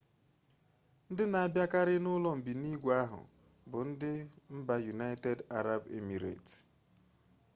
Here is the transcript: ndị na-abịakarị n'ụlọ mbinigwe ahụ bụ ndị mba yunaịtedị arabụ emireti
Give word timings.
ndị 1.11 1.23
na-abịakarị 1.31 1.95
n'ụlọ 2.03 2.29
mbinigwe 2.39 2.91
ahụ 3.03 3.21
bụ 3.69 3.79
ndị 3.89 4.11
mba 4.55 4.75
yunaịtedị 4.85 5.43
arabụ 5.57 5.87
emireti 5.97 6.57